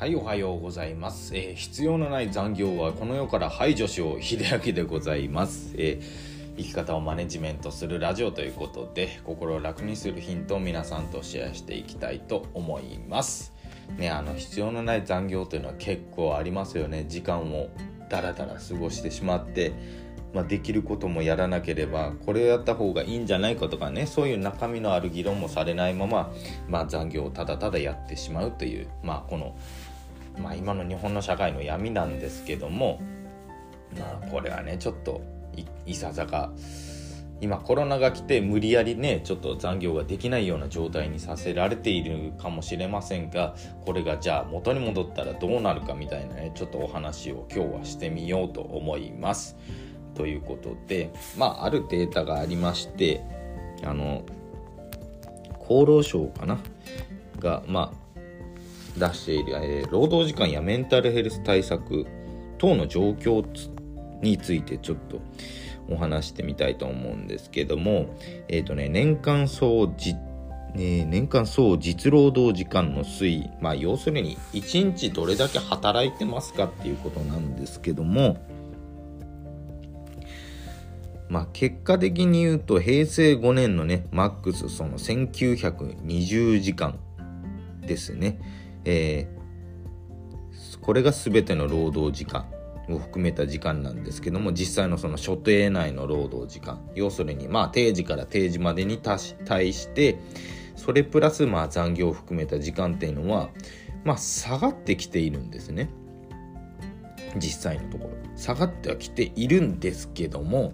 [0.00, 13.52] はいおはようございます、えー必要のない残業はこの世から排除しよう秀明でございます、えー生き方をマネジメントするラジオということで心を楽にするヒントを皆さんとシェアしていきたいと思います。
[13.98, 17.04] ねあの必要のない残業というのは結構ありますよね。
[17.06, 17.68] 時間を
[18.08, 19.72] ダラダラ過ごしてしまって
[20.32, 26.32] まあ、できることもやらなければこれをやった方がいいんじゃないかとかねそういう中身のある議論もされないまま、
[26.68, 29.56] まあ、残業をただただやってしまうという、まあ、この、
[30.42, 33.00] まあ、今の日本の社会の闇なんですけども、
[33.98, 35.20] まあ、これはねちょっと
[35.86, 36.52] いささか
[37.40, 43.54] 今コロナが来て無理やりねちょっと残業ができないような状態にさせられているかもしれませんが
[43.86, 49.56] これがじゃあ元に戻ったらどうなるかみたいなねちょっとお話を今日はしてみようと思います。
[50.14, 53.22] ということで、まあ、あるデータがありまして
[53.82, 54.22] あの
[55.62, 56.58] 厚労省かな？
[57.38, 57.96] が、まあ、
[58.96, 62.06] 出している、えー労働時間やメンタルヘルス対策
[62.58, 63.44] 等の状況
[64.20, 65.20] についてちょっと
[65.88, 68.16] お話してみたいと思うんですけども、
[68.48, 70.14] えーとね、年間総じ
[70.74, 78.36] ね、年間総実労働時間の推移、まあ、要するに1日どれだけ働いてますかっていうことなんですけども、
[81.28, 87.00] まあ、結果的に言うと平成5年のねマックスその1920時間
[87.80, 88.38] ですね、
[88.84, 89.40] えー
[90.80, 92.46] これが全ての労働時間
[92.88, 100.18] を含めた時間なんですけども実際のその所定内の労働時間要するにまあ定時から定時までに対して
[100.76, 103.50] それプラスまあ残業を含めた時間っていうのは
[104.04, 105.90] まあ下がってきているんですね。
[107.36, 108.10] 実際のところ。
[108.34, 110.72] 下がってはきているんですけども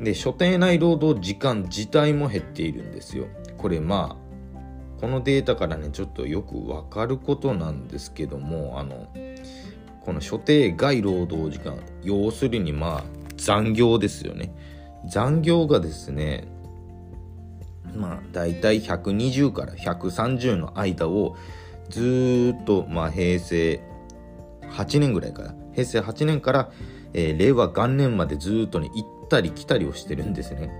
[0.00, 3.26] で所定内労働時間自体も減っているんですよ。
[3.58, 4.27] これまあ
[5.00, 9.08] このデータからねちょっとよくわかることなんですけどもあの
[10.04, 13.04] この所定外労働時間要するにまあ
[13.36, 14.52] 残業ですよね。
[15.06, 16.48] 残業がですね
[17.94, 21.36] まあ大体120から130の間を
[21.88, 23.80] ずーっとまあ平成
[24.70, 26.70] 8年ぐらいから平成8年から、
[27.14, 30.70] えー令和元年までずーっとね行ったり来たりをしてるんですね。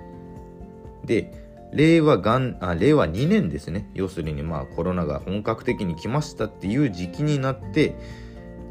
[1.04, 3.90] で令和元あ令和2年ですね。
[3.94, 7.94] 要するにまあコロナが本格的に来ましたっていう時期になって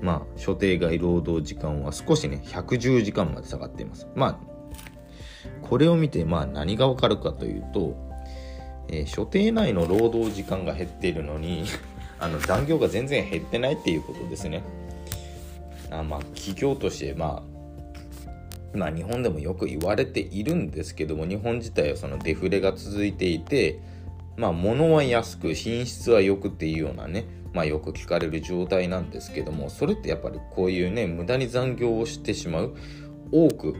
[0.01, 4.07] まあ所定外労働時間は少しね110時間まで下がっています。
[4.15, 4.39] まあ
[5.61, 7.95] これを見てまあ何がわかるかというと、
[8.87, 11.65] えー所定内の労働時間が減っているのに
[12.19, 14.63] あの残業が全然減ってないっていうことですね。
[15.91, 17.56] あまあ企業としてまあ
[18.77, 23.79] まあ日本でもよく言われているんですけども日本自体はそのデフレが続いていて
[24.37, 32.75] まあ物は安く品質は良くっていうようなねまあよく聞かれる状態なんですけどもそれってやっぱりこういうね無駄に残業をしてしまう
[33.31, 33.75] 多く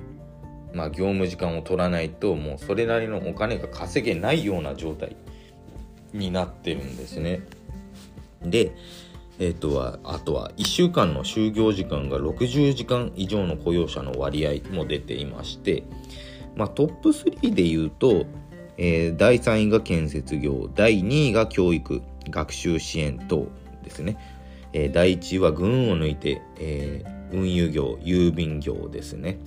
[0.74, 5.16] まあ業務時間を取らないともうそれなりのお金が稼げないような状態
[6.14, 7.42] になってるんですね。
[8.42, 8.72] で、
[9.40, 15.84] えっとはあとは1週間の就業時間が60時間以上の雇用者の割合も出ていまして、
[16.56, 18.26] まあ、トップ3で言うと、
[18.78, 23.48] えー第3位が建設業第2位が教育学習支援等
[23.84, 24.18] ですね、
[24.74, 29.38] えー第1位は群を抜いて、えー運輸業郵便業ですね、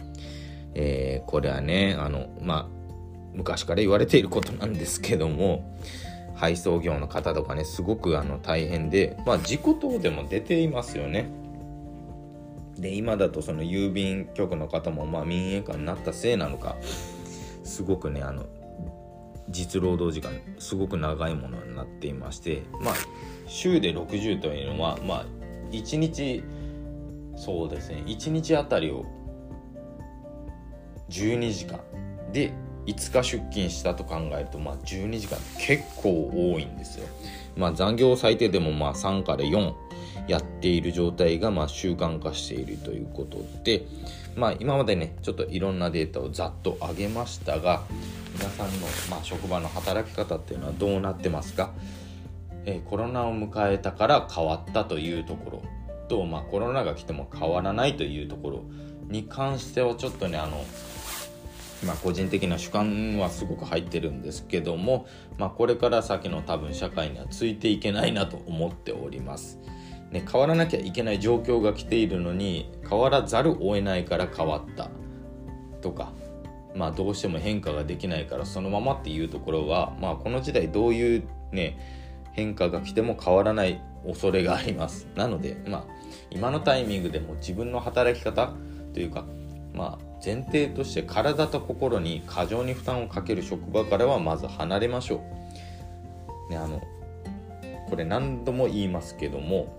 [0.75, 2.81] えーこれはねあのまあ
[3.35, 5.79] 昔から言われていることなんですけども
[6.41, 11.31] 配送業の方とかねすごくあの大変でまあ事故等でも出ていますよね。
[12.79, 16.77] で今だとその郵便局の方もまあ民営化になったせいなのか
[17.63, 18.47] すごくねあの
[19.51, 22.95] 実労働時間すごく長いものになっていましてまあ
[23.47, 25.27] 週で60というのはまあ
[25.73, 26.43] 1日
[27.37, 29.05] そうですね1日あたりを
[31.11, 31.81] 12時間
[32.33, 32.55] で
[32.87, 37.07] 5日出勤したと考えると、まあ、12時間結構多いんですよ。
[37.57, 39.75] まあ、残業最低でもまあ3から4
[40.29, 43.87] やっている状態がまあ習慣化しているということで、
[44.37, 47.83] まあ、今までねちょっといろんなデータをざっと上げましたが
[48.39, 51.73] 皆さんのまあ職場の働き方っていうのはどうなってますか、
[52.65, 55.63] えーコロナを迎えたから変わったというところ
[56.09, 58.65] と、まあ、コロナが来ても変わらないというところ
[59.09, 60.65] に関してはちょっとねあの
[61.87, 65.07] まあ、個人的な主観はすごく入ってるんですけども、
[65.39, 69.59] まあ、これから先の多分社会にはついていけないなと思っております。
[70.11, 74.91] ね、変わらなきゃいけない状況が来ているのに変わらざるを得ないから変わった
[75.81, 76.13] とか、
[76.75, 81.79] まあ、どうしても変化ができないからそのままっていうところは、まあ、この時代どういうね
[82.33, 85.85] 変化が来ても変わらない恐れがありますなのでまあ
[86.31, 88.53] 今のタイミングでも自分の働き方
[88.95, 89.25] というか
[89.75, 95.23] まあ前提として体と心に過剰に負担をかける職場からはまず離れましょ
[96.49, 96.53] う。
[96.53, 96.81] ね、あの
[97.89, 99.75] これ何度も言いますけども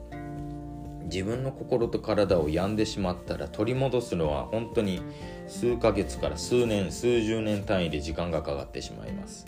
[1.03, 5.01] 自分の心と体を病んでしまったら取り戻すのは本当に
[5.47, 9.45] 数ヶ月から数年数十年単位で時間がかかってしまいます。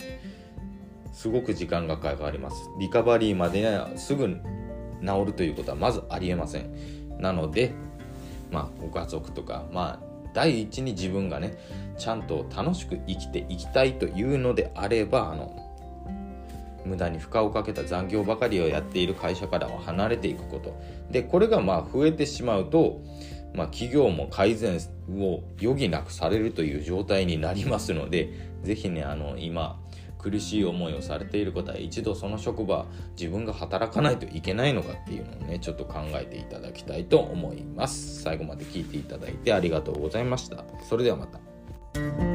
[1.12, 2.56] すごく時間がかかります。
[2.78, 6.70] リカバリーまでにはすぐ治るということはまずありえません。
[7.18, 7.72] なので
[8.50, 11.56] まあご家族とかまあ第一に自分がね
[11.96, 15.64] ちゃんと楽しく生きていきたいというのであればあの
[16.84, 20.78] 無駄に負荷をかけた残業ばかりをやっている会社からは離れていくこと。
[21.10, 23.00] でこれがまあ増えてしまうと、
[23.54, 24.78] まあ、企業も改善
[25.16, 29.80] を余儀なくされるという状態になりますので是非ねあの今
[30.24, 32.86] 苦しい思いをされている方は一度その職場
[33.18, 38.22] 自分が働かないといけないのかっていうのをねちょっと考えていただきたいと思います。
[38.22, 40.64] 最後まで聞いていただいてありがとうございました。
[40.88, 42.33] それではまた。